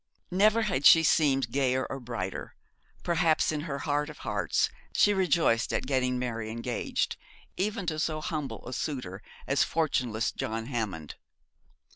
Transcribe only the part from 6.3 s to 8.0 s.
engaged, even to